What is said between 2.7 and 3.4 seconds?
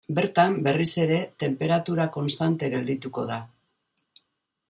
geldituko da.